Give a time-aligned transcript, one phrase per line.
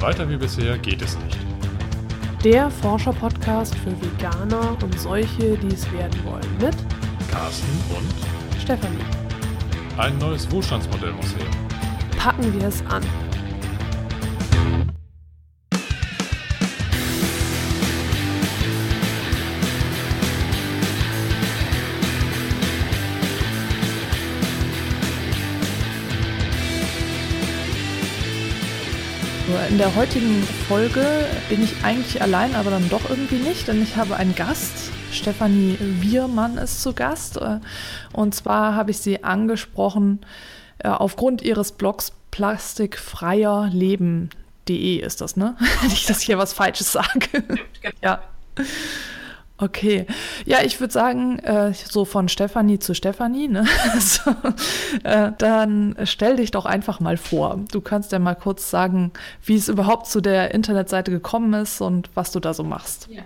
[0.00, 1.38] Weiter wie bisher geht es nicht.
[2.44, 6.46] Der Forscher-Podcast für Veganer und solche, die es werden wollen.
[6.60, 6.76] Mit
[7.30, 9.04] Carsten und Stefanie.
[9.96, 11.46] ein neues Wohlstandsmodell muss her.
[12.16, 13.02] Packen wir es an.
[29.68, 31.04] In der heutigen Folge
[31.50, 34.90] bin ich eigentlich allein, aber dann doch irgendwie nicht, denn ich habe einen Gast.
[35.12, 37.36] Stefanie Wiermann ist zu Gast.
[37.36, 37.60] äh,
[38.12, 40.20] Und zwar habe ich sie angesprochen
[40.78, 45.56] äh, aufgrund ihres Blogs plastikfreierleben.de ist das, ne?
[45.82, 47.42] Nicht, dass ich hier was Falsches sage.
[48.02, 48.22] ja.
[49.60, 50.06] Okay.
[50.44, 53.66] Ja, ich würde sagen, äh, so von Stefanie zu Stefanie, ne?
[53.98, 54.30] so,
[55.02, 57.58] äh, dann stell dich doch einfach mal vor.
[57.72, 59.12] Du kannst ja mal kurz sagen,
[59.44, 63.08] wie es überhaupt zu der Internetseite gekommen ist und was du da so machst.
[63.10, 63.22] Ja,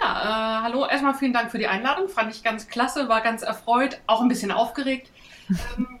[0.00, 2.08] ja äh, hallo, erstmal vielen Dank für die Einladung.
[2.08, 5.10] Fand ich ganz klasse, war ganz erfreut, auch ein bisschen aufgeregt.
[5.76, 5.98] ähm,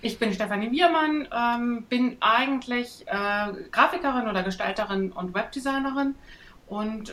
[0.00, 6.14] ich bin Stefanie Wiermann, ähm, bin eigentlich äh, Grafikerin oder Gestalterin und Webdesignerin
[6.66, 7.10] und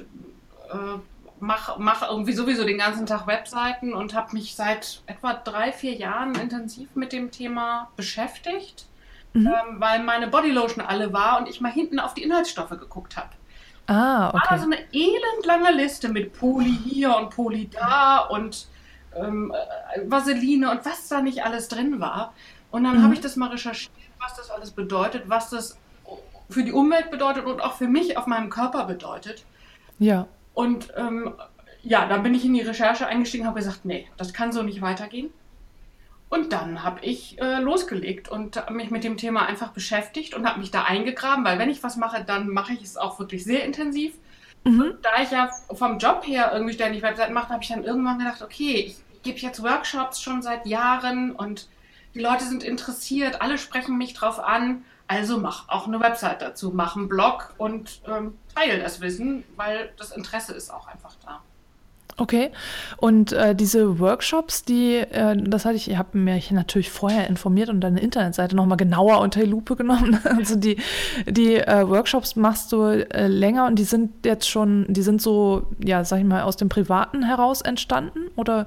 [0.71, 0.99] äh,
[1.45, 5.93] mache mach irgendwie sowieso den ganzen Tag Webseiten und habe mich seit etwa drei, vier
[5.95, 8.87] Jahren intensiv mit dem Thema beschäftigt,
[9.33, 9.47] Mhm.
[9.47, 13.29] ähm, weil meine Bodylotion alle war und ich mal hinten auf die Inhaltsstoffe geguckt habe
[13.87, 14.77] Ah, war da so okay.
[14.77, 18.67] eine elendlange Liste mit Poli hier und Poli da und
[19.15, 19.53] ähm,
[19.95, 22.33] äh, Vaseline und was da nicht alles drin war.
[22.71, 23.03] Und dann Mhm.
[23.03, 25.81] habe ich das mal recherchiert, was das alles bedeutet, was das
[26.49, 29.45] für die Umwelt bedeutet und auch für mich auf meinem Körper bedeutet.
[29.99, 30.27] Ja.
[30.55, 31.35] Und ähm,
[31.83, 34.63] ja, dann bin ich in die Recherche eingestiegen und habe gesagt, nee, das kann so
[34.63, 35.29] nicht weitergehen.
[36.29, 40.59] Und dann habe ich äh, losgelegt und mich mit dem Thema einfach beschäftigt und habe
[40.59, 43.63] mich da eingegraben, weil wenn ich was mache, dann mache ich es auch wirklich sehr
[43.63, 44.15] intensiv.
[44.63, 44.95] Mhm.
[45.03, 48.41] Da ich ja vom Job her irgendwie ständig Webseiten mache, habe ich dann irgendwann gedacht,
[48.41, 51.67] okay, ich gebe jetzt Workshops schon seit Jahren und
[52.15, 54.83] die Leute sind interessiert, alle sprechen mich drauf an.
[55.07, 59.91] Also mach auch eine Website dazu, mach einen Blog und ähm, teile das Wissen, weil
[59.97, 61.41] das Interesse ist auch einfach da.
[62.17, 62.51] Okay.
[62.97, 67.67] Und äh, diese Workshops, die, äh, das hatte ich, ich habe mich natürlich vorher informiert
[67.69, 70.19] und deine Internetseite nochmal genauer unter die Lupe genommen.
[70.35, 70.77] Also die,
[71.27, 75.67] die äh, Workshops machst du äh, länger und die sind jetzt schon, die sind so,
[75.83, 78.19] ja, sag ich mal, aus dem Privaten heraus entstanden?
[78.35, 78.65] Oder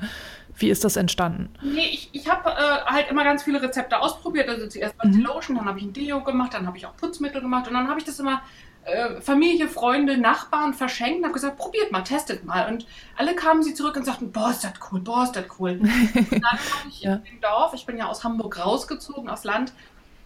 [0.60, 1.54] wie ist das entstanden?
[1.60, 4.48] Nee, ich, ich habe äh, halt immer ganz viele Rezepte ausprobiert.
[4.48, 5.22] Also zuerst mal die Mhm.
[5.22, 7.88] Lotion, dann habe ich ein Deo gemacht, dann habe ich auch Putzmittel gemacht und dann
[7.88, 8.42] habe ich das immer
[8.82, 12.68] äh, Familie, Freunde, Nachbarn verschenkt und habe gesagt, probiert mal, testet mal.
[12.72, 12.86] Und
[13.16, 15.80] alle kamen sie zurück und sagten, boah, ist das cool, boah, ist das cool.
[16.30, 17.14] und dann habe ich Ja.
[17.24, 19.74] im Dorf, ich bin ja aus Hamburg rausgezogen, aufs Land,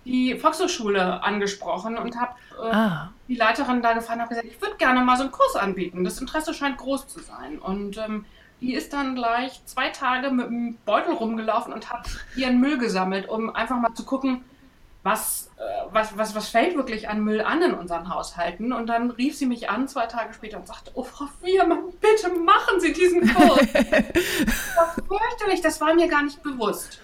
[0.05, 4.61] die Volkshochschule angesprochen und habe äh, Ah, die Leiterin da gefahren und habe gesagt, ich
[4.61, 6.05] würde gerne mal so einen Kurs anbieten.
[6.05, 7.59] Das Interesse scheint groß zu sein.
[7.59, 8.27] Und ähm,
[8.63, 13.29] die ist dann gleich zwei Tage mit einem Beutel rumgelaufen und hat ihren Müll gesammelt,
[13.29, 14.45] um einfach mal zu gucken,
[15.03, 18.73] was, äh, was, was, was fällt wirklich an Müll an in unseren Haushalten.
[18.73, 22.33] Und dann rief sie mich an, zwei Tage später, und sagte, oh Frau Wiermann, bitte
[22.39, 23.59] machen Sie diesen Kurs.
[23.73, 27.01] das war fürchterlich, das war mir gar nicht bewusst.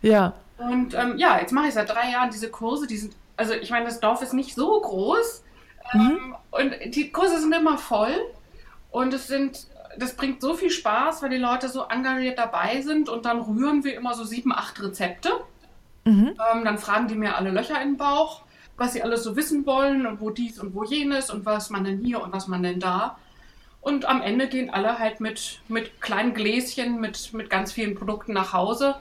[0.00, 0.32] ja.
[0.56, 2.86] Und ähm, ja, jetzt mache ich seit drei Jahren diese Kurse.
[2.86, 5.42] Die sind, also ich meine, das Dorf ist nicht so groß.
[5.92, 8.14] Ähm, und die Kurse sind immer voll.
[8.92, 9.66] Und es sind,
[9.98, 13.08] das bringt so viel Spaß, weil die Leute so engagiert dabei sind.
[13.08, 15.30] Und dann rühren wir immer so sieben, acht Rezepte.
[16.04, 16.34] Mhm.
[16.52, 18.42] Ähm, dann fragen die mir alle Löcher im Bauch,
[18.76, 21.84] was sie alles so wissen wollen und wo dies und wo jenes und was man
[21.84, 23.18] denn hier und was man denn da.
[23.80, 28.32] Und am Ende gehen alle halt mit, mit kleinen Gläschen, mit, mit ganz vielen Produkten
[28.32, 28.96] nach Hause.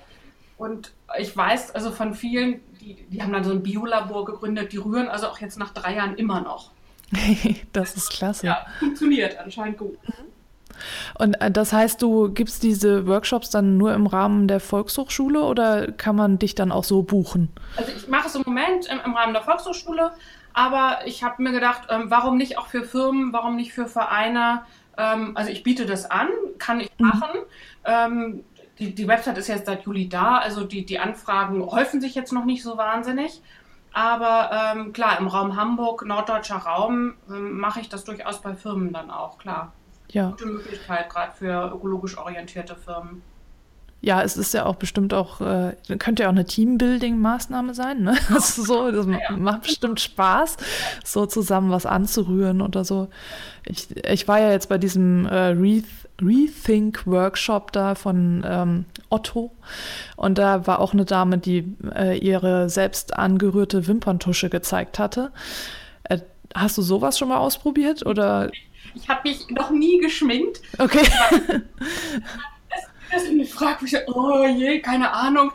[0.57, 4.77] Und ich weiß also von vielen, die, die haben dann so ein Biolabor gegründet, die
[4.77, 6.71] rühren also auch jetzt nach drei Jahren immer noch.
[7.73, 8.45] das ist klasse.
[8.45, 9.97] Ja, funktioniert anscheinend gut.
[11.17, 15.91] Und äh, das heißt, du gibst diese Workshops dann nur im Rahmen der Volkshochschule oder
[15.91, 17.49] kann man dich dann auch so buchen?
[17.77, 20.11] Also ich mache es im Moment im, im Rahmen der Volkshochschule,
[20.53, 24.61] aber ich habe mir gedacht, ähm, warum nicht auch für Firmen, warum nicht für Vereine?
[24.97, 26.27] Ähm, also ich biete das an,
[26.59, 27.07] kann ich Mhm.
[27.07, 27.29] machen.
[27.85, 28.43] Ähm,
[28.79, 32.33] die, die Website ist jetzt seit Juli da, also die, die Anfragen häufen sich jetzt
[32.33, 33.41] noch nicht so wahnsinnig.
[33.95, 38.91] Aber ähm, klar, im Raum Hamburg, norddeutscher Raum, ähm, mache ich das durchaus bei Firmen
[38.91, 39.71] dann auch, klar.
[40.13, 40.29] Ja.
[40.29, 43.21] Gute Möglichkeit, gerade für ökologisch orientierte Firmen.
[44.01, 48.15] Ja, es ist ja auch bestimmt auch, äh, könnte ja auch eine Teambuilding-Maßnahme sein, ne?
[48.29, 49.07] Das ist so, das
[49.37, 50.57] macht bestimmt Spaß,
[51.05, 53.07] so zusammen was anzurühren oder so.
[53.65, 55.83] Ich, ich war ja jetzt bei diesem äh, Re
[56.21, 59.51] Rethink-Workshop da von ähm, Otto
[60.15, 65.31] und da war auch eine Dame, die äh, ihre selbst angerührte Wimperntusche gezeigt hatte.
[66.03, 66.19] Äh,
[66.53, 68.51] Hast du sowas schon mal ausprobiert oder?
[68.95, 70.61] Ich habe mich noch nie geschminkt.
[70.77, 71.07] Okay.
[73.11, 75.51] Das ist eine Frage, wo ich oh je, keine Ahnung.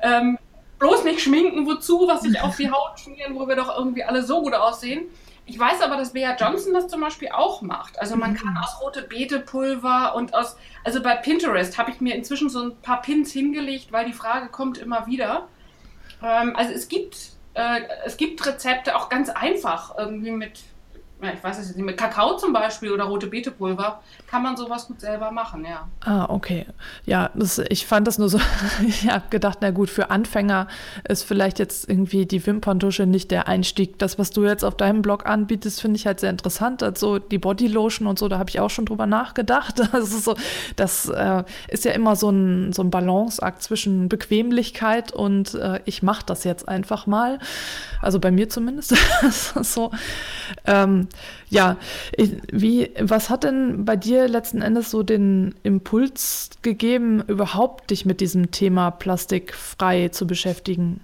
[0.00, 0.38] ähm,
[0.78, 4.22] bloß nicht schminken, wozu, was sich auf die Haut schmieren, wo wir doch irgendwie alle
[4.22, 5.06] so gut aussehen.
[5.44, 7.98] Ich weiß aber, dass Bea Johnson das zum Beispiel auch macht.
[7.98, 12.48] Also man kann aus rote Beete-Pulver und aus, also bei Pinterest habe ich mir inzwischen
[12.48, 15.48] so ein paar Pins hingelegt, weil die Frage kommt immer wieder.
[16.22, 20.60] Ähm, also es gibt, äh, es gibt Rezepte auch ganz einfach irgendwie mit
[21.22, 25.00] ich weiß es nicht, mit Kakao zum Beispiel oder rote Beetepulver kann man sowas gut
[25.00, 25.88] selber machen, ja.
[26.00, 26.66] Ah, okay.
[27.04, 28.40] Ja, das, ich fand das nur so,
[28.86, 30.68] ich habe gedacht, na gut, für Anfänger
[31.08, 33.98] ist vielleicht jetzt irgendwie die Wimperntusche nicht der Einstieg.
[33.98, 36.82] Das, was du jetzt auf deinem Blog anbietest, finde ich halt sehr interessant.
[36.82, 39.80] Also die Bodylotion und so, da habe ich auch schon drüber nachgedacht.
[40.00, 40.36] Das ist so,
[40.76, 46.02] das äh, ist ja immer so ein, so ein Balanceakt zwischen Bequemlichkeit und äh, ich
[46.02, 47.38] mache das jetzt einfach mal.
[48.00, 48.94] Also bei mir zumindest.
[49.62, 49.90] so.
[50.64, 51.08] Ähm,
[51.48, 51.76] ja,
[52.52, 58.20] wie, was hat denn bei dir letzten Endes so den Impuls gegeben, überhaupt dich mit
[58.20, 61.00] diesem Thema plastikfrei zu beschäftigen?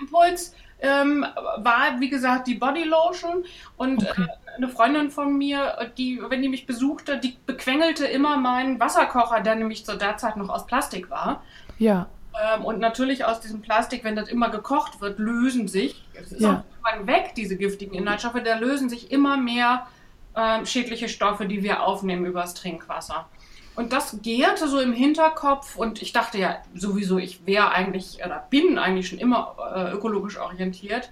[0.00, 1.24] Impuls ähm,
[1.58, 3.44] war, wie gesagt, die Bodylotion
[3.76, 4.22] und okay.
[4.22, 9.40] äh, eine Freundin von mir, die, wenn die mich besuchte, die bequengelte immer meinen Wasserkocher,
[9.40, 11.42] der nämlich zu der Zeit noch aus Plastik war.
[11.78, 12.08] Ja.
[12.40, 16.40] Ähm, und natürlich aus diesem Plastik, wenn das immer gekocht wird, lösen sich, es ist
[16.40, 16.64] ja.
[16.82, 19.86] auch irgendwann weg, diese giftigen Inhaltsstoffe, da lösen sich immer mehr
[20.34, 23.26] äh, schädliche Stoffe, die wir aufnehmen übers Trinkwasser.
[23.74, 28.46] Und das gärte so im Hinterkopf und ich dachte ja sowieso, ich wäre eigentlich oder
[28.50, 31.10] bin eigentlich schon immer äh, ökologisch orientiert.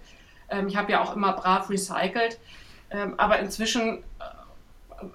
[0.50, 2.38] Ähm, ich habe ja auch immer brav recycelt.
[2.90, 4.02] Ähm, aber inzwischen äh,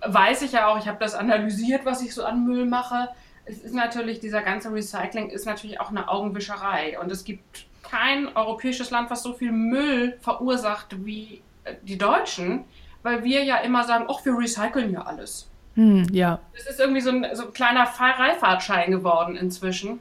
[0.05, 3.09] weiß ich ja auch, ich habe das analysiert, was ich so an Müll mache
[3.45, 6.99] es ist natürlich, dieser ganze Recycling ist natürlich auch eine Augenwischerei.
[6.99, 12.65] Und es gibt kein europäisches Land, was so viel Müll verursacht wie äh, die Deutschen,
[13.03, 15.47] weil wir ja immer sagen, ach, wir recyceln ja alles.
[15.75, 16.39] Hm, ja.
[16.53, 19.99] Es ist irgendwie so ein, so ein kleiner Freifahrtschein geworden inzwischen.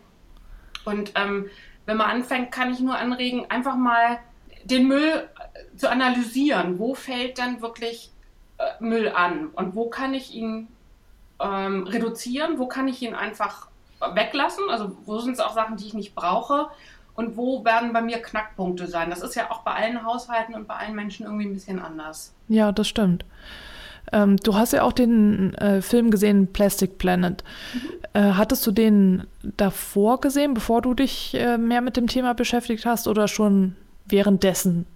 [0.85, 1.51] Und ähm,
[1.85, 4.19] wenn man anfängt, kann ich nur anregen, einfach mal
[4.65, 5.29] den Müll
[5.77, 6.79] zu analysieren.
[6.79, 8.11] Wo fällt denn wirklich
[8.59, 10.69] äh, Müll an und wo kann ich ihn
[11.41, 12.59] ähm, reduzieren?
[12.59, 13.69] Wo kann ich ihn einfach
[14.01, 14.65] weglassen?
[14.71, 16.69] Also wo sind es auch Sachen, die ich nicht brauche?
[17.15, 19.11] Und wo werden bei mir Knackpunkte sein?
[19.11, 22.35] Das ist ja auch bei allen Haushalten und bei allen Menschen irgendwie ein bisschen anders.
[22.49, 23.25] Ja, das stimmt.
[24.13, 27.45] Ähm, du hast ja auch den äh, Film gesehen, Plastic Planet.
[27.73, 27.81] Mhm.
[28.15, 32.85] Äh, hattest du den davor gesehen, bevor du dich äh, mehr mit dem Thema beschäftigt
[32.85, 33.77] hast oder schon
[34.07, 34.87] währenddessen?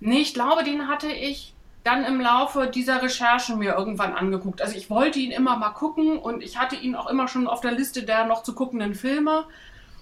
[0.00, 1.54] Nee, ich glaube, den hatte ich
[1.88, 4.60] dann im Laufe dieser Recherchen mir irgendwann angeguckt.
[4.60, 7.62] Also ich wollte ihn immer mal gucken und ich hatte ihn auch immer schon auf
[7.62, 9.44] der Liste der noch zu guckenden Filme.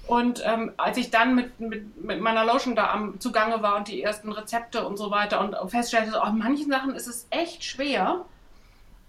[0.09, 3.87] Und ähm, als ich dann mit, mit, mit, meiner Lotion da am Zugange war und
[3.87, 7.63] die ersten Rezepte und so weiter und feststellte, auch in manchen Sachen ist es echt
[7.63, 8.25] schwer.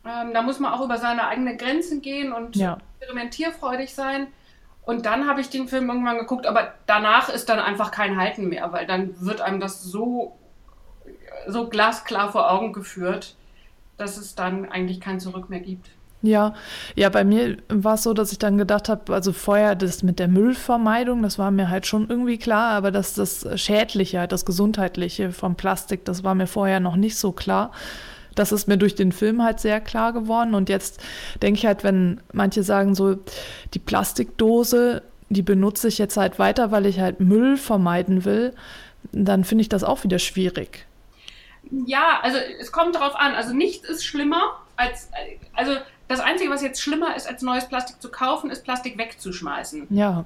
[0.05, 2.77] Ähm, da muss man auch über seine eigenen Grenzen gehen und ja.
[2.99, 4.27] experimentierfreudig sein.
[4.85, 8.49] Und dann habe ich den Film irgendwann geguckt, aber danach ist dann einfach kein Halten
[8.49, 10.37] mehr, weil dann wird einem das so
[11.47, 13.35] so glasklar vor Augen geführt,
[13.97, 15.89] dass es dann eigentlich kein Zurück mehr gibt.
[16.23, 16.55] Ja,
[16.95, 20.17] ja, bei mir war es so, dass ich dann gedacht habe, also vorher das mit
[20.17, 25.31] der Müllvermeidung, das war mir halt schon irgendwie klar, aber dass das Schädliche, das Gesundheitliche
[25.31, 27.71] vom Plastik, das war mir vorher noch nicht so klar.
[28.33, 30.53] Das ist mir durch den Film halt sehr klar geworden.
[30.53, 31.01] Und jetzt
[31.41, 33.15] denke ich halt, wenn manche sagen so,
[33.73, 38.53] die Plastikdose, die benutze ich jetzt halt weiter, weil ich halt Müll vermeiden will,
[39.11, 40.86] dann finde ich das auch wieder schwierig.
[41.85, 43.35] Ja, also es kommt darauf an.
[43.35, 45.09] Also nichts ist schlimmer als,
[45.53, 45.73] also
[46.07, 49.87] das Einzige, was jetzt schlimmer ist, als neues Plastik zu kaufen, ist Plastik wegzuschmeißen.
[49.89, 50.25] Ja.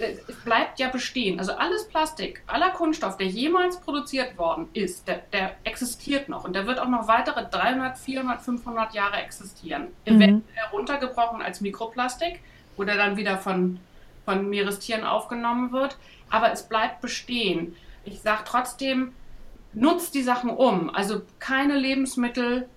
[0.00, 1.38] Es, es bleibt ja bestehen.
[1.38, 6.54] Also alles Plastik, aller Kunststoff, der jemals produziert worden ist, der, der, existiert noch und
[6.54, 9.88] der wird auch noch weitere 300, 400, 500 Jahre existieren.
[10.06, 10.16] Mhm.
[10.16, 12.40] Eventuell heruntergebrochen als Mikroplastik,
[12.76, 13.80] wo der dann wieder von,
[14.24, 15.98] von Meerestieren aufgenommen wird.
[16.30, 17.76] Aber es bleibt bestehen.
[18.04, 19.12] Ich sage trotzdem,
[19.72, 20.90] nutzt die Sachen um.
[20.94, 22.68] Also keine Lebensmittel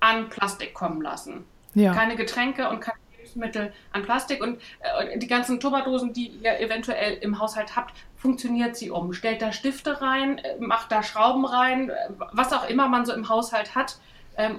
[0.00, 1.44] an Plastik kommen lassen.
[1.74, 1.92] Ja.
[1.92, 4.42] Keine Getränke und keine Lebensmittel an Plastik.
[4.42, 9.12] Und äh, die ganzen Tupperdosen, die ihr eventuell im Haushalt habt, funktioniert sie um.
[9.12, 11.94] Stellt da Stifte rein, äh, macht da Schrauben rein, äh,
[12.32, 13.98] was auch immer man so im Haushalt hat.
[14.36, 14.58] Ähm,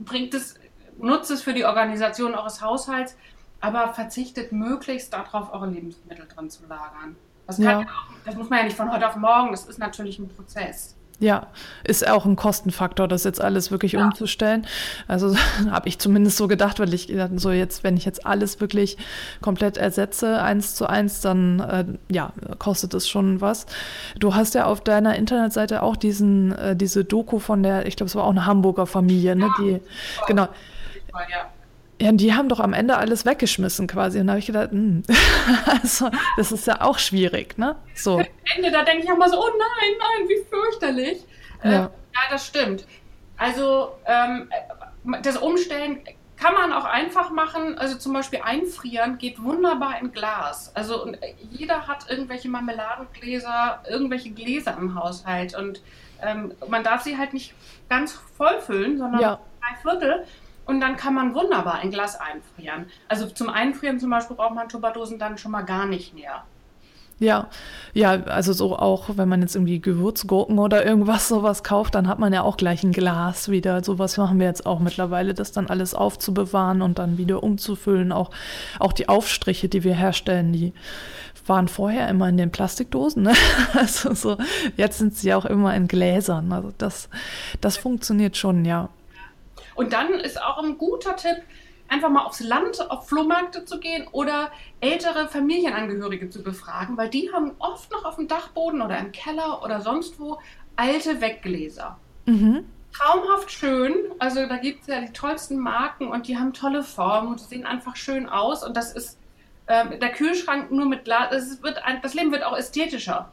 [0.00, 0.54] bringt es,
[0.98, 3.16] nutzt es für die Organisation eures Haushalts,
[3.60, 7.16] aber verzichtet möglichst darauf, eure Lebensmittel drin zu lagern.
[7.46, 7.80] Das, ja.
[7.80, 7.86] ja
[8.24, 10.94] das, muss man ja nicht von heute auf morgen, das ist natürlich ein Prozess.
[11.20, 11.46] Ja,
[11.84, 14.04] ist auch ein Kostenfaktor, das jetzt alles wirklich ja.
[14.04, 14.66] umzustellen.
[15.06, 15.34] Also
[15.70, 18.98] habe ich zumindest so gedacht, weil ich gedacht, so jetzt, wenn ich jetzt alles wirklich
[19.40, 23.66] komplett ersetze, eins zu eins, dann äh, ja, kostet es schon was.
[24.18, 28.08] Du hast ja auf deiner Internetseite auch diesen, äh, diese Doku von der, ich glaube,
[28.08, 29.48] es war auch eine Hamburger Familie, ne?
[29.60, 29.80] Die,
[30.26, 30.48] genau.
[31.30, 31.50] Ja.
[32.00, 34.18] Ja, die haben doch am Ende alles weggeschmissen quasi.
[34.18, 34.70] Und da habe ich gedacht.
[34.72, 35.02] Hm,
[35.66, 37.76] also, das ist ja auch schwierig, ne?
[37.94, 38.18] So.
[38.18, 41.24] Am Ende, da denke ich auch mal so, oh nein, nein, wie fürchterlich.
[41.62, 41.90] Äh, ja, äh, ja
[42.30, 42.86] das stimmt.
[43.36, 44.48] Also ähm,
[45.22, 46.00] das Umstellen
[46.36, 47.78] kann man auch einfach machen.
[47.78, 50.74] Also zum Beispiel einfrieren geht wunderbar in Glas.
[50.74, 51.12] Also
[51.50, 55.56] jeder hat irgendwelche Marmeladengläser, irgendwelche Gläser im Haushalt.
[55.56, 55.82] Und
[56.22, 57.54] ähm, man darf sie halt nicht
[57.88, 59.40] ganz voll füllen, sondern ja.
[59.60, 60.26] drei Viertel.
[60.66, 62.86] Und dann kann man wunderbar ein Glas einfrieren.
[63.08, 66.44] Also zum Einfrieren zum Beispiel braucht man Tupperdosen dann schon mal gar nicht mehr.
[67.20, 67.48] Ja,
[67.92, 72.18] ja, also so auch, wenn man jetzt irgendwie Gewürzgurken oder irgendwas sowas kauft, dann hat
[72.18, 73.84] man ja auch gleich ein Glas wieder.
[73.84, 78.10] Sowas machen wir jetzt auch mittlerweile, das dann alles aufzubewahren und dann wieder umzufüllen.
[78.10, 78.30] Auch,
[78.80, 80.72] auch die Aufstriche, die wir herstellen, die
[81.46, 83.22] waren vorher immer in den Plastikdosen.
[83.22, 83.34] Ne?
[83.74, 84.36] Also so,
[84.76, 86.52] jetzt sind sie auch immer in Gläsern.
[86.52, 87.08] Also das,
[87.60, 88.88] das funktioniert schon, ja.
[89.74, 91.42] Und dann ist auch ein guter Tipp,
[91.88, 94.50] einfach mal aufs Land, auf Flohmärkte zu gehen oder
[94.80, 99.62] ältere Familienangehörige zu befragen, weil die haben oft noch auf dem Dachboden oder im Keller
[99.62, 100.38] oder sonst wo
[100.76, 101.98] alte Weggläser.
[102.26, 102.64] Mhm.
[102.92, 103.94] Traumhaft schön.
[104.18, 107.44] Also da gibt es ja die tollsten Marken und die haben tolle Formen und die
[107.44, 108.64] sehen einfach schön aus.
[108.64, 109.18] Und das ist
[109.66, 111.30] äh, der Kühlschrank nur mit Glas.
[111.30, 113.32] Das, wird ein, das Leben wird auch ästhetischer.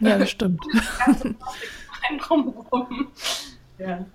[0.00, 0.64] Ja, das stimmt.
[3.78, 4.06] ja.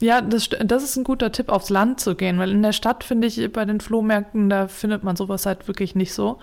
[0.00, 3.04] Ja, das, das ist ein guter Tipp, aufs Land zu gehen, weil in der Stadt
[3.04, 6.38] finde ich bei den Flohmärkten, da findet man sowas halt wirklich nicht so.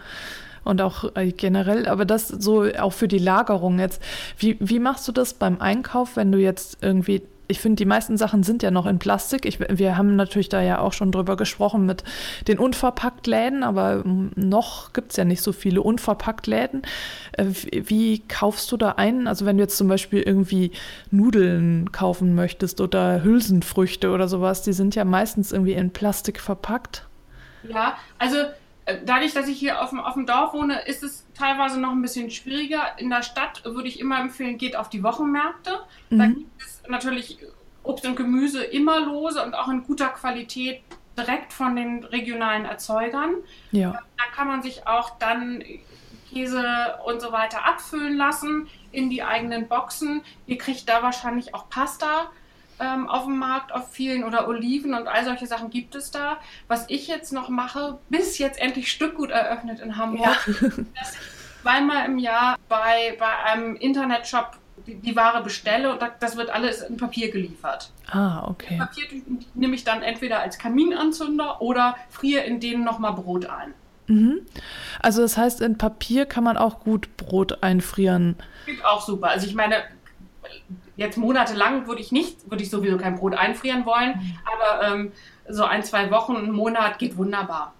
[0.64, 4.02] Und auch äh, generell, aber das so auch für die Lagerung jetzt.
[4.38, 8.18] Wie, wie machst du das beim Einkauf, wenn du jetzt irgendwie ich finde, die meisten
[8.18, 9.46] Sachen sind ja noch in Plastik.
[9.46, 12.04] Ich, wir haben natürlich da ja auch schon drüber gesprochen mit
[12.48, 16.82] den Unverpacktläden, aber noch gibt es ja nicht so viele Unverpacktläden.
[17.34, 19.27] Äh, wie kaufst du da ein?
[19.27, 20.72] Also wenn du jetzt zum Beispiel irgendwie
[21.12, 27.06] Nudeln kaufen möchtest oder Hülsenfrüchte oder sowas, die sind ja meistens irgendwie in Plastik verpackt.
[27.63, 28.38] Ja, also
[29.06, 32.01] dadurch, dass ich hier auf dem, auf dem Dorf wohne, ist es teilweise noch ein
[32.01, 32.98] bisschen schwieriger.
[32.98, 35.72] In der Stadt würde ich immer empfehlen, geht auf die Wochenmärkte.
[36.10, 36.20] Mhm.
[36.20, 37.39] Da gibt es natürlich
[37.84, 40.82] Obst und Gemüse immer lose und auch in guter Qualität
[41.17, 43.36] direkt von den regionalen Erzeugern.
[43.72, 43.91] Ja.
[43.91, 45.63] Da kann man sich auch dann
[46.29, 50.22] Käse und so weiter abfüllen lassen in die eigenen Boxen.
[50.46, 52.29] Ihr kriegt da wahrscheinlich auch Pasta
[52.79, 56.38] ähm, auf dem Markt, auf vielen oder Oliven und all solche Sachen gibt es da.
[56.67, 60.67] Was ich jetzt noch mache, bis jetzt endlich Stückgut eröffnet in Hamburg, ja.
[61.00, 66.38] dass ich zweimal im Jahr bei, bei einem Internetshop die, die Ware bestelle und das
[66.38, 67.91] wird alles in Papier geliefert.
[68.10, 68.77] Ah, okay.
[68.77, 69.05] Papier
[69.53, 73.74] nehme ich dann entweder als Kaminanzünder oder friere in denen nochmal Brot ein.
[74.07, 74.41] Mhm.
[75.01, 78.38] Also das heißt, in Papier kann man auch gut Brot einfrieren.
[78.65, 79.29] Geht auch super.
[79.29, 79.84] Also ich meine,
[80.98, 84.38] jetzt monatelang würde ich nicht, würde ich sowieso kein Brot einfrieren wollen, mhm.
[84.46, 85.12] aber ähm,
[85.48, 87.74] so ein, zwei Wochen, einen Monat geht wunderbar.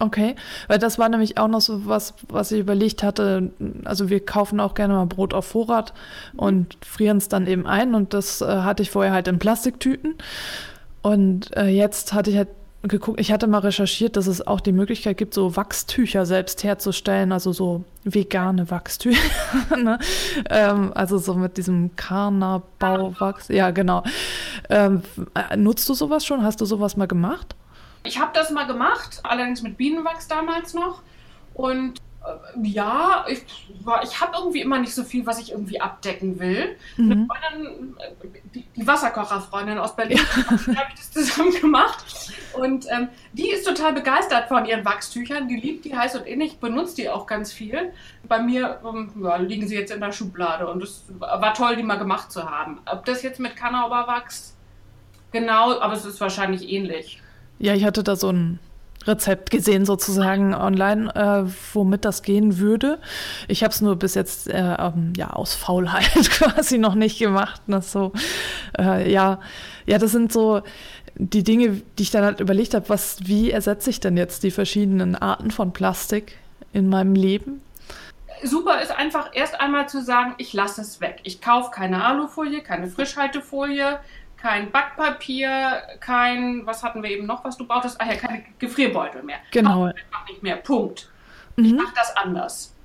[0.00, 0.34] Okay,
[0.66, 3.52] weil das war nämlich auch noch so was, was ich überlegt hatte.
[3.84, 5.94] Also wir kaufen auch gerne mal Brot auf Vorrat
[6.36, 10.16] und frieren es dann eben ein und das äh, hatte ich vorher halt in Plastiktüten.
[11.00, 12.48] Und äh, jetzt hatte ich halt
[12.88, 17.32] geguckt, ich hatte mal recherchiert, dass es auch die Möglichkeit gibt, so Wachstücher selbst herzustellen,
[17.32, 19.20] also so vegane Wachstücher.
[19.76, 19.98] ne?
[20.50, 23.48] ähm, also so mit diesem Karna-Bauwachs.
[23.48, 24.04] Ja, genau.
[24.68, 25.02] Ähm,
[25.34, 26.42] äh, nutzt du sowas schon?
[26.42, 27.54] Hast du sowas mal gemacht?
[28.04, 31.02] Ich habe das mal gemacht, allerdings mit Bienenwachs damals noch.
[31.54, 32.00] Und
[32.62, 33.44] ja, ich,
[34.02, 36.76] ich habe irgendwie immer nicht so viel, was ich irgendwie abdecken will.
[36.96, 37.28] Mhm.
[37.28, 40.50] Freundin, äh, die, die Wasserkocherfreundin aus Berlin, ja.
[40.50, 42.04] habe ich das zusammen gemacht.
[42.54, 45.48] Und ähm, die ist total begeistert von ihren Wachstüchern.
[45.48, 47.92] Die liebt die heiß und innig, benutzt die auch ganz viel.
[48.26, 51.82] Bei mir ähm, ja, liegen sie jetzt in der Schublade und es war toll, die
[51.82, 52.80] mal gemacht zu haben.
[52.86, 54.56] Ob das jetzt mit Kannauberwachs
[55.30, 57.20] genau, aber es ist wahrscheinlich ähnlich.
[57.58, 58.60] Ja, ich hatte da so ein
[59.06, 62.98] Rezept gesehen sozusagen online, äh, womit das gehen würde.
[63.48, 67.68] Ich habe es nur bis jetzt äh, ähm, ja aus Faulheit quasi noch nicht gemacht.
[67.68, 67.82] Ne?
[67.82, 68.12] So,
[68.78, 69.40] äh, ja,
[69.86, 70.62] ja, das sind so
[71.16, 74.50] die Dinge, die ich dann halt überlegt habe, was, wie ersetze ich denn jetzt die
[74.50, 76.36] verschiedenen Arten von Plastik
[76.72, 77.60] in meinem Leben?
[78.42, 81.20] Super ist einfach erst einmal zu sagen, ich lasse es weg.
[81.22, 84.00] Ich kaufe keine Alufolie, keine Frischhaltefolie,
[84.44, 87.96] kein Backpapier, kein, was hatten wir eben noch, was du bautest?
[87.98, 89.38] Ach ja, keine Gefrierbeutel mehr.
[89.52, 89.84] Genau.
[89.84, 90.56] Einfach nicht mehr.
[90.56, 91.10] Punkt.
[91.56, 91.64] Mhm.
[91.64, 92.76] Ich mache das anders.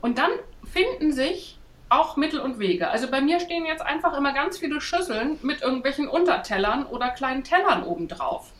[0.00, 0.30] Und dann
[0.64, 1.60] finden sich
[1.90, 2.88] auch Mittel und Wege.
[2.88, 7.44] Also bei mir stehen jetzt einfach immer ganz viele Schüsseln mit irgendwelchen Untertellern oder kleinen
[7.44, 8.50] Tellern obendrauf.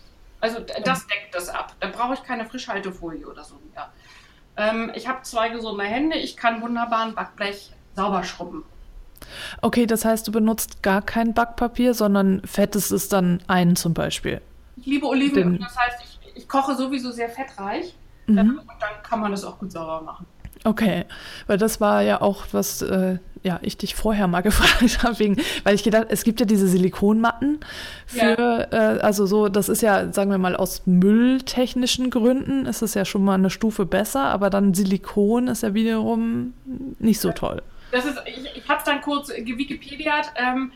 [0.40, 1.74] Also das deckt das ab.
[1.80, 3.90] Da brauche ich keine Frischhaltefolie oder so mehr.
[4.56, 6.16] Ähm, ich habe zwei gesunde Hände.
[6.16, 8.64] Ich kann wunderbar ein Backblech sauber schrubben.
[9.62, 14.40] Okay, das heißt, du benutzt gar kein Backpapier, sondern fettest es dann ein zum Beispiel.
[14.76, 15.52] Ich liebe Oliven.
[15.52, 17.94] Den, das heißt, ich, ich, koche sowieso sehr fettreich.
[18.26, 18.38] Mhm.
[18.38, 20.26] Ähm, und dann kann man das auch gut sauber machen.
[20.64, 21.04] Okay,
[21.46, 25.36] weil das war ja auch was, äh, ja, ich dich vorher mal gefragt habe, wegen,
[25.62, 27.60] weil ich gedacht, es gibt ja diese Silikonmatten
[28.06, 28.94] für, ja.
[28.96, 33.04] äh, also so, das ist ja, sagen wir mal, aus mülltechnischen Gründen ist es ja
[33.04, 36.54] schon mal eine Stufe besser, aber dann Silikon ist ja wiederum
[36.98, 37.62] nicht so toll.
[37.92, 40.72] Das ist, ich, ich habe es dann kurz gewikipediat, ähm,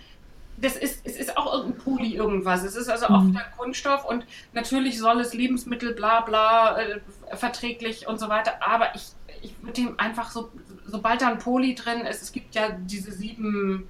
[0.56, 2.62] das ist, es ist auch irgendein Poly irgendwas.
[2.64, 3.38] Es ist also auch mhm.
[3.56, 7.00] Kunststoff und natürlich soll es Lebensmittel, bla bla, äh,
[7.34, 9.12] verträglich und so weiter, aber ich
[9.42, 10.50] ich würde dem einfach so,
[10.86, 13.88] sobald da ein Poly drin ist, es gibt ja diese sieben,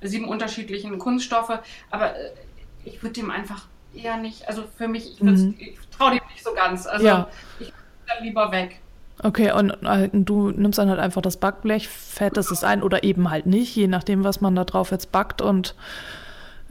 [0.00, 1.58] sieben unterschiedlichen Kunststoffe,
[1.90, 2.30] aber äh,
[2.84, 5.54] ich würde dem einfach eher nicht, also für mich, ich, mhm.
[5.58, 6.86] ich traue dem nicht so ganz.
[6.86, 7.28] Also ja.
[7.60, 7.72] ich
[8.06, 8.80] dann lieber weg.
[9.24, 13.30] Okay, und äh, du nimmst dann halt einfach das Backblech, fettest es ein oder eben
[13.30, 15.76] halt nicht, je nachdem, was man da drauf jetzt backt und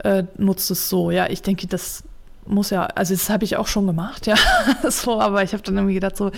[0.04, 1.10] äh, nutzt es so.
[1.10, 2.04] Ja, ich denke, das
[2.44, 4.34] muss ja, also das habe ich auch schon gemacht, ja,
[4.90, 6.30] so, aber ich habe dann irgendwie gedacht, so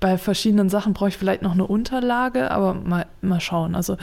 [0.00, 3.74] bei verschiedenen Sachen brauche ich vielleicht noch eine Unterlage, aber mal, mal schauen.
[3.74, 3.96] Also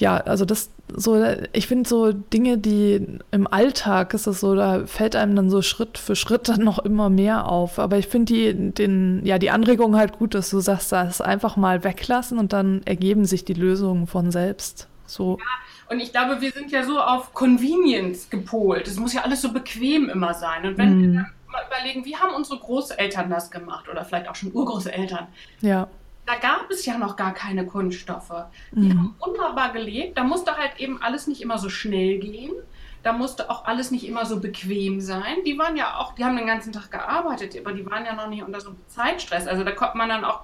[0.00, 4.86] ja, also das so, ich finde so Dinge, die im Alltag ist das so, da
[4.86, 7.78] fällt einem dann so Schritt für Schritt dann noch immer mehr auf.
[7.78, 11.56] Aber ich finde die, den, ja, die Anregung halt gut, dass du sagst, das einfach
[11.56, 14.88] mal weglassen und dann ergeben sich die Lösungen von selbst.
[15.06, 15.38] So.
[15.38, 18.86] Ja und ich glaube, wir sind ja so auf Convenience gepolt.
[18.86, 20.64] Es muss ja alles so bequem immer sein.
[20.64, 21.00] Und wenn mm.
[21.00, 25.26] wir dann mal überlegen, wie haben unsere Großeltern das gemacht oder vielleicht auch schon Urgroßeltern?
[25.62, 25.88] Ja.
[26.30, 28.32] Da gab es ja noch gar keine Kunststoffe.
[28.70, 28.98] Die mm.
[28.98, 30.16] haben wunderbar gelebt.
[30.16, 32.52] Da musste halt eben alles nicht immer so schnell gehen.
[33.02, 35.38] Da musste auch alles nicht immer so bequem sein.
[35.44, 38.28] Die waren ja auch, die haben den ganzen Tag gearbeitet, aber die waren ja noch
[38.28, 39.48] nicht unter so Zeitstress.
[39.48, 40.42] Also da kommt man dann auch,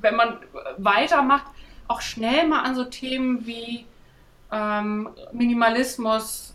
[0.00, 0.36] wenn man
[0.76, 1.46] weitermacht,
[1.88, 3.86] auch schnell mal an so Themen wie
[4.52, 6.54] ähm, Minimalismus,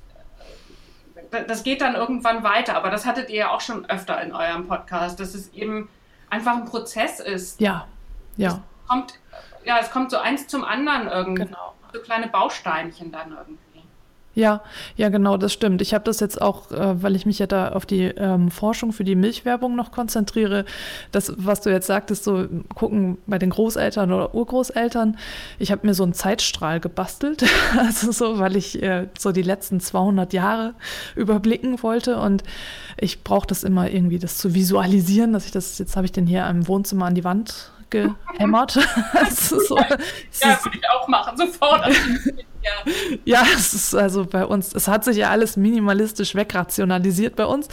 [1.32, 4.67] das geht dann irgendwann weiter, aber das hattet ihr ja auch schon öfter in eurem
[4.67, 5.89] Podcast, dass es eben
[6.30, 7.60] einfach ein Prozess ist.
[7.60, 7.88] Ja,
[8.38, 8.62] ja.
[8.84, 9.13] Es kommt,
[9.65, 11.46] ja, es kommt so eins zum anderen irgendwie.
[11.46, 11.74] Genau.
[11.94, 13.58] So kleine Bausteinchen dann irgendwie.
[14.34, 14.62] Ja,
[14.96, 15.82] ja, genau, das stimmt.
[15.82, 18.94] Ich habe das jetzt auch, äh, weil ich mich ja da auf die ähm, Forschung
[18.94, 20.63] für die Milchwerbung noch konzentriere,
[21.12, 25.17] das, was du jetzt sagtest, so gucken bei den Großeltern oder Urgroßeltern.
[25.60, 27.44] Ich habe mir so einen Zeitstrahl gebastelt,
[27.78, 30.76] also so, weil ich äh, so die letzten 200 Jahre
[31.15, 32.44] überblicken wollte und
[32.98, 36.26] ich brauche das immer irgendwie, das zu visualisieren, dass ich das, jetzt habe ich den
[36.26, 38.71] hier im Wohnzimmer an die Wand gehämmert.
[39.30, 41.88] so, ja, würde ich auch machen, sofort.
[42.63, 42.91] Ja.
[43.25, 47.67] ja, es ist also bei uns, es hat sich ja alles minimalistisch wegrationalisiert bei uns.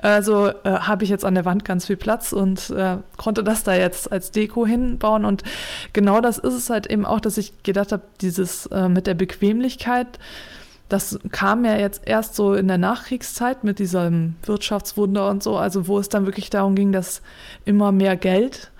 [0.00, 3.64] Also äh, habe ich jetzt an der Wand ganz viel Platz und äh, konnte das
[3.64, 5.24] da jetzt als Deko hinbauen.
[5.24, 5.42] Und
[5.92, 9.14] genau das ist es halt eben auch, dass ich gedacht habe, dieses äh, mit der
[9.14, 10.20] Bequemlichkeit,
[10.88, 15.86] das kam ja jetzt erst so in der Nachkriegszeit mit diesem Wirtschaftswunder und so, also
[15.88, 17.22] wo es dann wirklich darum ging, dass
[17.64, 18.70] immer mehr Geld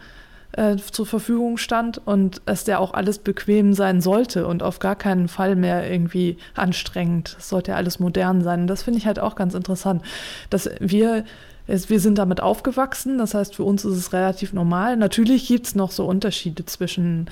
[0.59, 4.97] äh, zur Verfügung stand und es ja auch alles bequem sein sollte und auf gar
[4.97, 7.37] keinen Fall mehr irgendwie anstrengend.
[7.38, 8.66] Es sollte ja alles modern sein.
[8.66, 10.03] Das finde ich halt auch ganz interessant,
[10.51, 11.25] dass wir
[11.68, 14.97] wir sind damit aufgewachsen, das heißt, für uns ist es relativ normal.
[14.97, 17.29] Natürlich gibt es noch so Unterschiede zwischen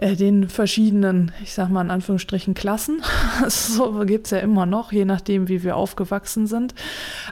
[0.00, 3.02] den verschiedenen, ich sag mal in Anführungsstrichen, Klassen.
[3.48, 6.74] so gibt es ja immer noch, je nachdem, wie wir aufgewachsen sind.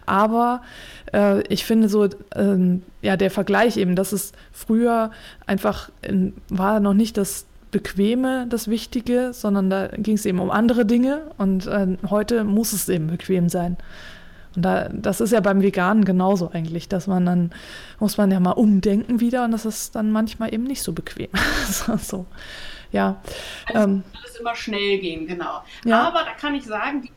[0.07, 0.63] Aber
[1.13, 5.11] äh, ich finde so, ähm, ja, der Vergleich eben, dass es früher
[5.47, 10.51] einfach in, war noch nicht das Bequeme das Wichtige, sondern da ging es eben um
[10.51, 13.77] andere Dinge und äh, heute muss es eben bequem sein.
[14.57, 17.51] Und da, das ist ja beim Veganen genauso eigentlich, dass man dann,
[17.99, 21.29] muss man ja mal umdenken wieder und das ist dann manchmal eben nicht so bequem.
[21.99, 22.27] so,
[22.91, 23.21] ja.
[23.67, 25.63] Also ähm, alles immer schnell gehen, genau.
[25.85, 26.09] Ja.
[26.09, 27.13] Aber da kann ich sagen, die,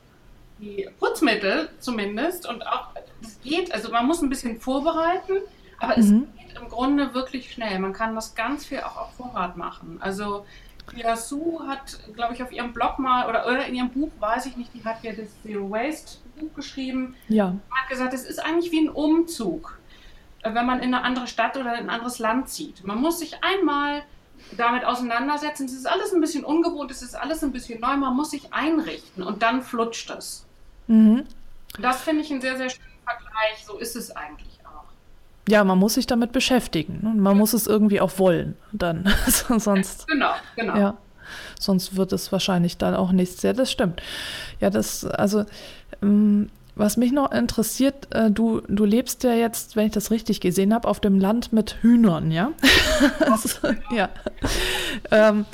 [0.59, 2.89] die Putzmittel zumindest und auch,
[3.21, 5.37] es geht, also man muss ein bisschen vorbereiten,
[5.79, 6.27] aber es mhm.
[6.37, 7.79] geht im Grunde wirklich schnell.
[7.79, 9.97] Man kann das ganz viel auch auf Vorrat machen.
[10.01, 10.45] Also
[10.87, 14.45] Pia Su hat, glaube ich, auf ihrem Blog mal oder, oder in ihrem Buch, weiß
[14.47, 17.15] ich nicht, die hat ja das Zero Waste Buch geschrieben.
[17.27, 17.55] Ja.
[17.69, 19.79] Hat gesagt, es ist eigentlich wie ein Umzug,
[20.41, 22.83] äh, wenn man in eine andere Stadt oder in ein anderes Land zieht.
[22.83, 24.03] Man muss sich einmal
[24.57, 25.65] damit auseinandersetzen.
[25.65, 27.95] Es ist alles ein bisschen ungewohnt, es ist alles ein bisschen neu.
[27.95, 30.45] Man muss sich einrichten und dann flutscht es.
[30.87, 31.25] Mhm.
[31.79, 33.65] Das finde ich einen sehr, sehr schönen Vergleich.
[33.65, 34.52] So ist es eigentlich.
[35.47, 36.99] Ja, man muss sich damit beschäftigen.
[37.01, 37.13] Ne?
[37.15, 37.39] Man ja.
[37.39, 39.09] muss es irgendwie auch wollen, dann.
[39.57, 40.07] Sonst.
[40.07, 40.77] Genau, genau.
[40.77, 40.97] Ja.
[41.59, 43.41] sonst wird es wahrscheinlich dann auch nichts.
[43.43, 44.01] Ja, das stimmt.
[44.59, 45.45] Ja, das, also,
[46.01, 50.41] ähm, was mich noch interessiert, äh, du, du lebst ja jetzt, wenn ich das richtig
[50.41, 52.51] gesehen habe, auf dem Land mit Hühnern, ja?
[53.19, 53.59] also,
[53.95, 54.09] ja.
[55.11, 55.45] Ähm,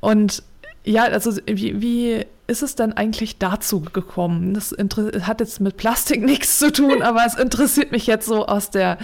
[0.00, 0.42] und
[0.84, 4.54] ja, also wie, wie ist es denn eigentlich dazu gekommen?
[4.54, 4.74] Das
[5.22, 8.98] hat jetzt mit Plastik nichts zu tun, aber es interessiert mich jetzt so aus der,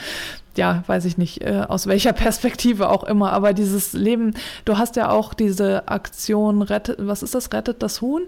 [0.57, 4.97] ja, weiß ich nicht, äh, aus welcher Perspektive auch immer, aber dieses Leben, du hast
[4.97, 8.23] ja auch diese Aktion Rettet, was ist das, Rettet das Huhn?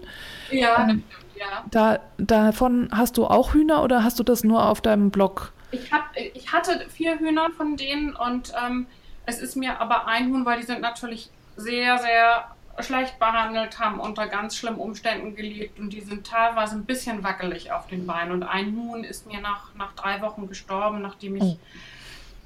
[0.51, 1.03] Ja, ähm,
[1.35, 1.65] ja.
[1.71, 5.51] Da, davon hast du auch Hühner oder hast du das nur auf deinem Blog?
[5.71, 8.87] Ich, hab, ich hatte vier Hühner von denen und ähm,
[9.25, 13.99] es ist mir aber ein Huhn, weil die sind natürlich sehr, sehr schlecht behandelt, haben
[13.99, 18.31] unter ganz schlimmen Umständen gelebt und die sind teilweise ein bisschen wackelig auf den Beinen.
[18.31, 21.57] Und ein Huhn ist mir nach, nach drei Wochen gestorben, nachdem ich oh.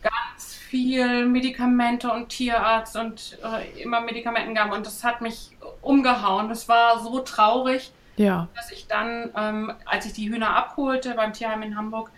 [0.03, 4.71] ganz viel Medikamente und Tierarzt und äh, immer Medikamenten gab.
[4.71, 6.47] Und das hat mich umgehauen.
[6.49, 8.47] Das war so traurig, ja.
[8.55, 12.11] dass ich dann, ähm, als ich die Hühner abholte beim Tierheim in Hamburg,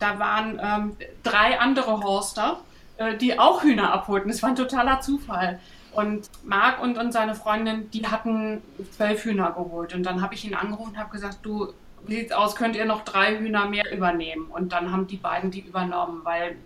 [0.00, 2.58] da waren ähm, drei andere Horster,
[2.96, 4.28] äh, die auch Hühner abholten.
[4.28, 5.60] Das war ein totaler Zufall.
[5.94, 9.94] Und Marc und, und seine Freundin, die hatten zwölf Hühner geholt.
[9.94, 11.72] Und dann habe ich ihn angerufen und habe gesagt, du,
[12.06, 14.46] wie sieht's aus, könnt ihr noch drei Hühner mehr übernehmen?
[14.46, 16.56] Und dann haben die beiden die übernommen, weil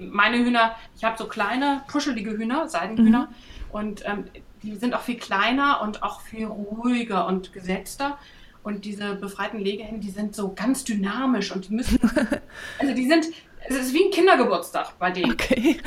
[0.00, 3.28] meine Hühner, ich habe so kleine, puschelige Hühner, Seidenhühner.
[3.28, 3.70] Mhm.
[3.70, 4.24] Und ähm,
[4.62, 8.18] die sind auch viel kleiner und auch viel ruhiger und gesetzter.
[8.62, 11.98] Und diese befreiten Legehennen, die sind so ganz dynamisch und die müssen,
[12.78, 13.26] also die sind,
[13.68, 15.32] es ist wie ein Kindergeburtstag bei denen.
[15.32, 15.78] Okay.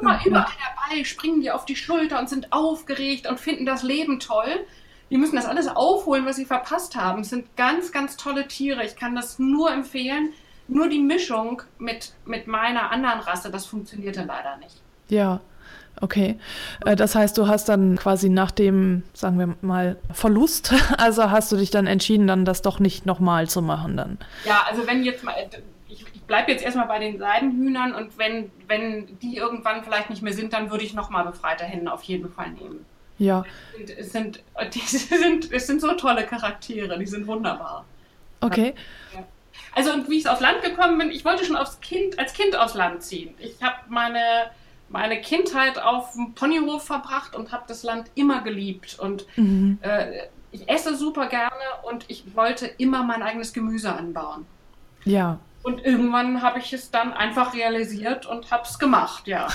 [0.00, 4.20] Immer überall dabei, springen die auf die Schulter und sind aufgeregt und finden das Leben
[4.20, 4.66] toll.
[5.10, 7.22] Die müssen das alles aufholen, was sie verpasst haben.
[7.22, 8.84] Es sind ganz, ganz tolle Tiere.
[8.84, 10.32] Ich kann das nur empfehlen.
[10.68, 14.82] Nur die Mischung mit, mit meiner anderen Rasse, das funktionierte leider nicht.
[15.08, 15.40] Ja.
[16.00, 16.38] Okay,
[16.84, 21.50] äh, das heißt, du hast dann quasi nach dem, sagen wir mal, Verlust, also hast
[21.52, 24.18] du dich dann entschieden, dann das doch nicht nochmal zu machen dann.
[24.44, 25.34] Ja, also wenn jetzt mal,
[26.26, 30.52] bleibe jetzt erstmal bei den Seidenhühnern und wenn, wenn die irgendwann vielleicht nicht mehr sind,
[30.52, 32.84] dann würde ich nochmal befreite Hände auf jeden Fall nehmen.
[33.18, 33.44] Ja.
[33.98, 34.42] Es sind,
[34.74, 37.84] die sind, es sind so tolle Charaktere, die sind wunderbar.
[38.40, 38.74] Okay.
[39.14, 39.24] Ja.
[39.74, 42.56] Also und wie ich aufs Land gekommen bin, ich wollte schon aufs Kind, als Kind
[42.56, 43.34] aufs Land ziehen.
[43.38, 44.50] Ich habe meine,
[44.88, 48.98] meine Kindheit auf dem Ponyhof verbracht und habe das Land immer geliebt.
[48.98, 49.78] Und mhm.
[49.82, 54.46] äh, ich esse super gerne und ich wollte immer mein eigenes Gemüse anbauen.
[55.04, 55.38] Ja.
[55.66, 59.48] Und irgendwann habe ich es dann einfach realisiert und habe es gemacht, ja.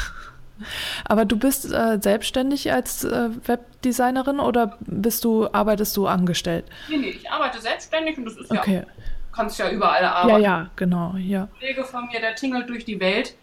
[1.05, 6.65] Aber du bist äh, selbstständig als äh, Webdesignerin oder bist du, arbeitest du angestellt?
[6.89, 8.83] Nee, nee, ich arbeite selbstständig und das ist okay.
[8.85, 10.43] ja, kannst ja überall arbeiten.
[10.43, 11.43] Ja, ja, genau, ja.
[11.43, 13.33] Ein Kollege von mir, der tingelt durch die Welt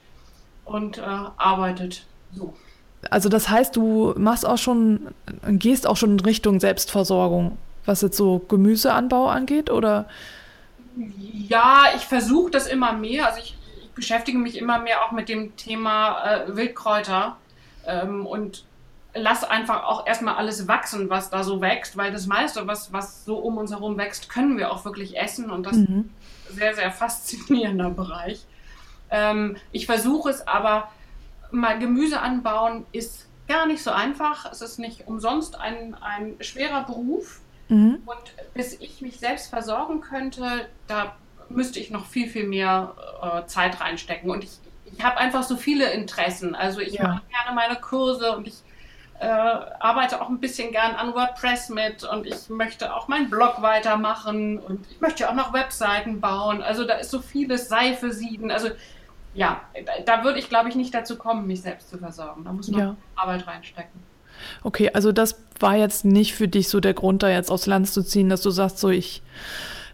[0.67, 2.05] und äh, arbeitet
[2.35, 2.55] so.
[3.09, 5.09] Also das heißt, du machst auch schon,
[5.49, 10.05] gehst auch schon in Richtung Selbstversorgung, was jetzt so Gemüseanbau angeht, oder?
[11.49, 13.27] Ja, ich versuche das immer mehr.
[13.27, 17.37] Also ich, ich, beschäftige mich immer mehr auch mit dem Thema äh, Wildkräuter
[17.87, 18.65] ähm, und
[19.15, 23.25] lass einfach auch erstmal alles wachsen, was da so wächst, weil das meiste, was, was
[23.25, 25.83] so um uns herum wächst, können wir auch wirklich essen und das mhm.
[25.83, 26.15] ist ein
[26.57, 28.45] sehr, sehr faszinierender Bereich.
[29.11, 30.89] Ähm, ich versuche es aber,
[31.51, 34.51] mal Gemüse anbauen ist gar nicht so einfach.
[34.53, 37.41] Es ist nicht umsonst ein, ein schwerer Beruf.
[37.69, 38.03] Mhm.
[38.07, 41.17] Und bis ich mich selbst versorgen könnte, da
[41.49, 44.31] müsste ich noch viel, viel mehr äh, Zeit reinstecken.
[44.31, 46.55] Und ich, ich habe einfach so viele Interessen.
[46.55, 47.09] Also ich ja.
[47.09, 48.63] mache gerne meine Kurse und ich
[49.21, 53.63] äh, arbeite auch ein bisschen gern an WordPress mit und ich möchte auch meinen Blog
[53.63, 56.63] weitermachen und ich möchte auch noch Webseiten bauen.
[56.63, 58.51] Also da ist so vieles Seife sieden.
[58.51, 58.69] Also
[59.35, 62.45] ja, da, da würde ich, glaube ich, nicht dazu kommen, mich selbst zu versorgen.
[62.45, 62.97] Da muss man ja.
[63.17, 64.08] Arbeit reinstecken.
[64.63, 67.89] Okay, also das war jetzt nicht für dich so der Grund, da jetzt aufs Land
[67.89, 69.23] zu ziehen, dass du sagst, so ich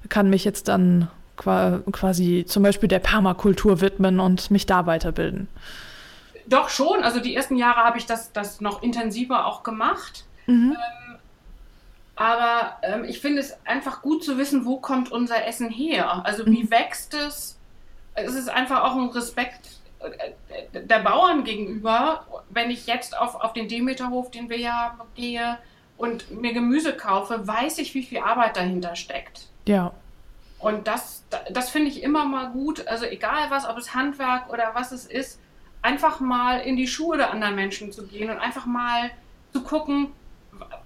[0.09, 5.49] kann mich jetzt dann quasi zum Beispiel der Permakultur widmen und mich da weiterbilden.
[6.47, 10.25] Doch schon, also die ersten Jahre habe ich das, das noch intensiver auch gemacht.
[10.47, 10.77] Mhm.
[10.77, 11.17] Ähm,
[12.17, 16.25] aber ähm, ich finde es einfach gut zu wissen, wo kommt unser Essen her?
[16.25, 16.71] Also wie mhm.
[16.71, 17.59] wächst es?
[18.15, 19.81] Es ist einfach auch ein Respekt
[20.73, 25.59] der Bauern gegenüber, wenn ich jetzt auf, auf den Demeterhof, den wir ja gehe,
[25.97, 29.49] und mir Gemüse kaufe, weiß ich, wie viel Arbeit dahinter steckt.
[29.67, 29.93] Ja.
[30.59, 32.87] Und das, das finde ich immer mal gut.
[32.89, 35.39] Also egal was, ob es Handwerk oder was es ist,
[35.83, 39.11] einfach mal in die Schuhe der anderen Menschen zu gehen und einfach mal
[39.53, 40.09] zu gucken,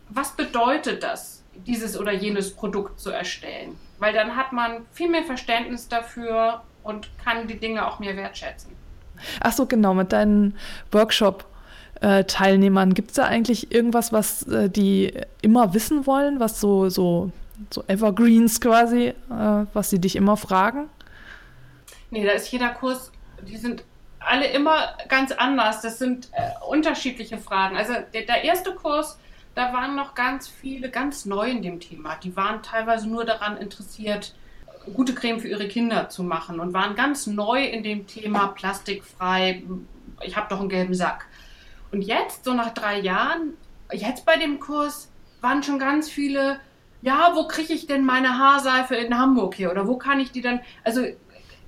[0.09, 3.79] was bedeutet das, dieses oder jenes Produkt zu erstellen.
[3.99, 8.73] Weil dann hat man viel mehr Verständnis dafür und kann die Dinge auch mehr wertschätzen.
[9.41, 10.55] Ach so, genau, mit deinem
[10.93, 11.45] Workshop.
[12.01, 12.95] äh.
[12.95, 17.33] Gibt es da eigentlich irgendwas, was äh, die immer wissen wollen, was so, so,
[17.71, 19.15] so Evergreens quasi, äh,
[19.73, 20.89] was sie dich immer fragen?
[22.11, 23.13] Nee, da ist jeder Kurs,
[23.47, 23.85] die sind
[24.21, 25.81] alle immer ganz anders.
[25.81, 27.77] Das sind äh, unterschiedliche Fragen.
[27.77, 29.19] Also der, der erste Kurs,
[29.55, 32.17] da waren noch ganz viele ganz neu in dem Thema.
[32.17, 34.35] Die waren teilweise nur daran interessiert,
[34.93, 39.63] gute Creme für ihre Kinder zu machen und waren ganz neu in dem Thema plastikfrei.
[40.23, 41.27] Ich habe doch einen gelben Sack.
[41.91, 43.55] Und jetzt, so nach drei Jahren,
[43.93, 46.61] jetzt bei dem Kurs, waren schon ganz viele,
[47.03, 49.71] ja, wo kriege ich denn meine Haarseife in Hamburg hier?
[49.71, 51.03] Oder wo kann ich die dann, also,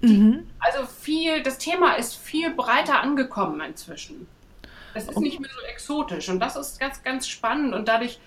[0.02, 0.50] die, mhm.
[0.58, 4.26] also viel, das Thema ist viel breiter angekommen inzwischen.
[4.92, 8.18] Es ist nicht mehr so exotisch und das ist ganz, ganz spannend und dadurch,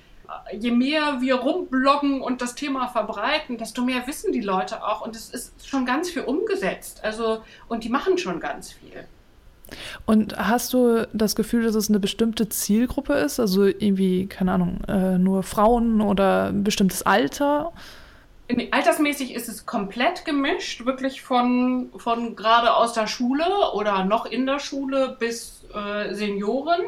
[0.51, 5.15] je mehr wir rumbloggen und das Thema verbreiten, desto mehr wissen die Leute auch und
[5.15, 7.01] es ist schon ganz viel umgesetzt.
[7.03, 9.05] Also, und die machen schon ganz viel.
[10.05, 13.39] Und hast du das Gefühl, dass es eine bestimmte Zielgruppe ist?
[13.39, 17.71] Also irgendwie, keine Ahnung, äh, nur Frauen oder ein bestimmtes Alter?
[18.71, 24.45] Altersmäßig ist es komplett gemischt, wirklich von, von gerade aus der Schule oder noch in
[24.45, 26.81] der Schule bis äh, Senioren.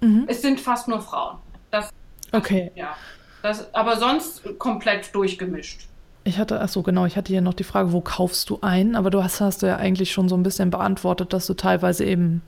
[0.00, 0.24] Mhm.
[0.28, 1.38] Es sind fast nur Frauen.
[1.70, 1.90] Das,
[2.34, 2.72] okay.
[2.74, 2.96] Ja.
[3.42, 5.86] Das, aber sonst komplett durchgemischt.
[6.24, 8.96] Ich hatte, ach so, genau, ich hatte hier noch die Frage, wo kaufst du ein?
[8.96, 12.04] Aber du hast, hast du ja eigentlich schon so ein bisschen beantwortet, dass du teilweise
[12.04, 12.40] eben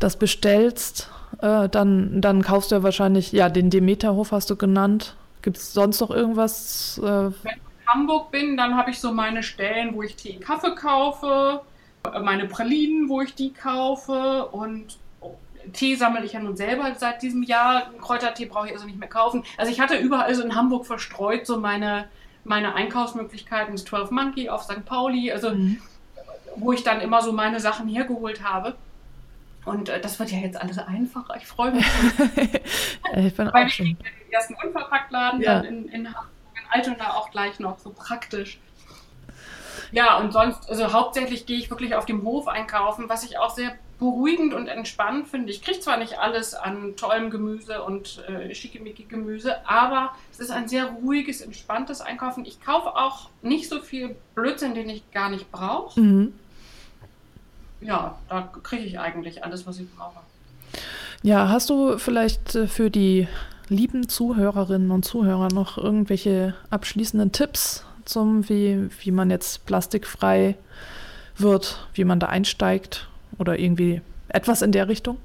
[0.00, 1.08] das bestellst.
[1.40, 5.14] Äh, dann, dann kaufst du ja wahrscheinlich, ja, den Demeterhof hast du genannt.
[5.42, 6.98] Gibt es sonst noch irgendwas?
[6.98, 10.36] Äh Wenn ich in Hamburg bin, dann habe ich so meine Stellen, wo ich Tee
[10.36, 11.60] und Kaffee kaufe,
[12.22, 14.98] meine Pralinen, wo ich die kaufe und
[15.72, 17.90] Tee sammle ich ja nun selber seit diesem Jahr.
[18.00, 19.44] Kräutertee brauche ich also nicht mehr kaufen.
[19.56, 22.08] Also ich hatte überall so in Hamburg verstreut so meine
[22.44, 24.84] meine Einkaufsmöglichkeiten, das 12 Monkey auf St.
[24.84, 25.80] Pauli, also mhm.
[26.56, 28.74] wo ich dann immer so meine Sachen hergeholt habe.
[29.64, 31.36] Und äh, das wird ja jetzt alles einfacher.
[31.36, 31.86] Ich freue mich.
[33.16, 33.86] ich bin Weil auch schon.
[33.86, 35.60] den ersten Unverpacktladen ja.
[35.60, 38.58] dann in, in Hamburg, in Altona auch gleich noch, so praktisch.
[39.92, 43.50] Ja, und sonst, also hauptsächlich gehe ich wirklich auf dem Hof einkaufen, was ich auch
[43.50, 45.52] sehr beruhigend und entspannend finde.
[45.52, 50.50] Ich kriege zwar nicht alles an tollem Gemüse und äh, schickimicki Gemüse, aber es ist
[50.50, 52.44] ein sehr ruhiges, entspanntes Einkaufen.
[52.44, 56.00] Ich kaufe auch nicht so viel Blödsinn, den ich gar nicht brauche.
[56.00, 56.34] Mhm.
[57.80, 60.18] Ja, da kriege ich eigentlich alles, was ich brauche.
[61.22, 63.28] Ja, hast du vielleicht äh, für die
[63.68, 70.56] lieben Zuhörerinnen und Zuhörer noch irgendwelche abschließenden Tipps zum, wie, wie man jetzt plastikfrei
[71.38, 73.06] wird, wie man da einsteigt
[73.38, 75.18] oder irgendwie etwas in der Richtung?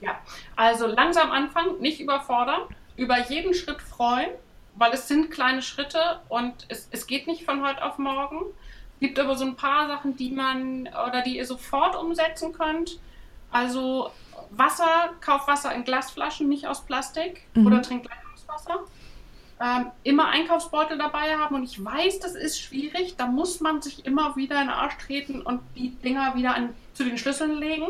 [0.00, 0.18] Ja,
[0.56, 2.62] also langsam anfangen, nicht überfordern,
[2.96, 4.30] über jeden Schritt freuen,
[4.74, 8.44] weil es sind kleine Schritte und es, es geht nicht von heute auf morgen.
[8.94, 12.98] Es gibt aber so ein paar Sachen, die man oder die ihr sofort umsetzen könnt.
[13.50, 14.10] Also
[14.50, 17.66] Wasser, kauft Wasser in Glasflaschen, nicht aus Plastik mhm.
[17.66, 18.84] oder trinkt Leitungswasser
[19.60, 21.54] ähm, immer Einkaufsbeutel dabei haben.
[21.54, 23.16] Und ich weiß, das ist schwierig.
[23.16, 26.74] Da muss man sich immer wieder in den Arsch treten und die Dinger wieder an,
[26.94, 27.86] zu den Schlüsseln legen.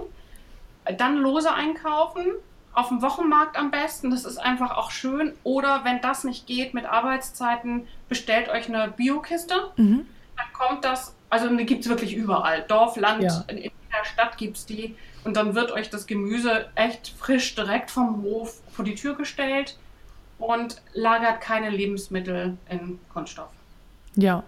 [0.99, 2.27] Dann lose einkaufen.
[2.73, 4.11] Auf dem Wochenmarkt am besten.
[4.11, 5.33] Das ist einfach auch schön.
[5.45, 9.73] Oder wenn das nicht geht mit Arbeitszeiten, bestellt euch eine Biokiste.
[9.77, 10.07] Mhm.
[10.37, 12.63] Dann kommt das, also die gibt es wirklich überall.
[12.69, 13.45] Dorf, Land, ja.
[13.49, 14.95] in, in der Stadt gibt es die.
[15.25, 19.79] Und dann wird euch das Gemüse echt frisch direkt vom Hof vor die Tür gestellt
[20.39, 23.51] und lagert keine Lebensmittel in Kunststoff.
[24.15, 24.43] Ja.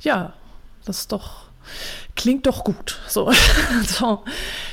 [0.00, 0.32] Ja,
[0.84, 1.44] das ist doch.
[2.16, 3.00] Klingt doch gut.
[3.08, 3.32] So.
[3.82, 4.24] so.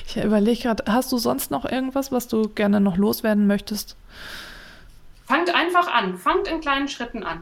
[0.06, 3.96] Ich überlege gerade, hast du sonst noch irgendwas, was du gerne noch loswerden möchtest?
[5.26, 6.18] Fangt einfach an.
[6.18, 7.42] Fangt in kleinen Schritten an.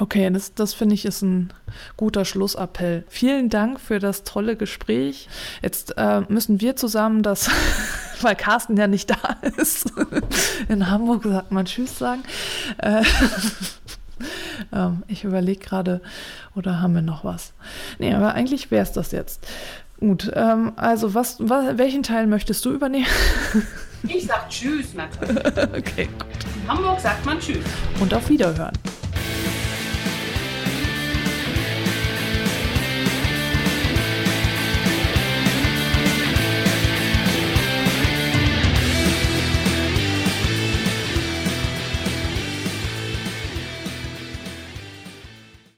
[0.00, 1.52] Okay, das, das finde ich ist ein
[1.96, 3.04] guter Schlussappell.
[3.08, 5.28] Vielen Dank für das tolle Gespräch.
[5.60, 7.50] Jetzt äh, müssen wir zusammen das,
[8.20, 9.92] weil Carsten ja nicht da ist,
[10.68, 12.22] in Hamburg sagt man Tschüss sagen.
[12.78, 13.02] Äh,
[14.72, 16.00] ähm, ich überlege gerade,
[16.54, 17.52] oder haben wir noch was?
[17.98, 19.48] Nee, aber eigentlich wäre es das jetzt.
[19.98, 23.06] Gut, ähm, also was, was, welchen Teil möchtest du übernehmen?
[24.06, 25.44] ich sag Tschüss natürlich.
[25.76, 26.62] okay, gut.
[26.62, 27.64] In Hamburg sagt man Tschüss.
[27.98, 28.78] Und auf Wiederhören.